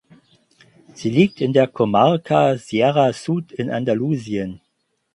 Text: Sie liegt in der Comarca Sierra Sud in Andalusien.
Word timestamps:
Sie 0.95 1.11
liegt 1.11 1.41
in 1.41 1.53
der 1.53 1.67
Comarca 1.67 2.57
Sierra 2.57 3.13
Sud 3.13 3.51
in 3.51 3.69
Andalusien. 3.69 4.59